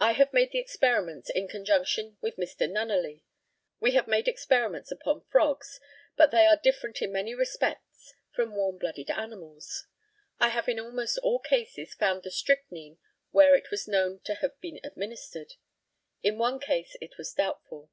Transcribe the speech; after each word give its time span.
I 0.00 0.12
have 0.12 0.32
made 0.32 0.50
the 0.52 0.58
experiments 0.58 1.28
in 1.28 1.46
conjunction 1.46 2.16
with 2.22 2.36
Mr. 2.38 2.66
Nunneley. 2.66 3.22
We 3.80 3.90
have 3.90 4.06
made 4.08 4.26
experiments 4.26 4.90
upon 4.90 5.26
frogs, 5.30 5.78
but 6.16 6.30
they 6.30 6.46
are 6.46 6.56
different 6.56 7.02
in 7.02 7.12
many 7.12 7.34
respects 7.34 8.14
from 8.34 8.54
warm 8.56 8.78
blooded 8.78 9.10
animals. 9.10 9.88
I 10.40 10.48
have 10.48 10.70
in 10.70 10.80
almost 10.80 11.18
all 11.18 11.38
cases 11.38 11.92
found 11.92 12.22
the 12.22 12.30
strychnine 12.30 12.96
where 13.30 13.54
it 13.54 13.70
was 13.70 13.86
known 13.86 14.20
to 14.20 14.36
have 14.36 14.58
been 14.62 14.80
administered. 14.82 15.52
In 16.22 16.38
one 16.38 16.58
case 16.58 16.96
it 17.02 17.18
was 17.18 17.34
doubtful. 17.34 17.90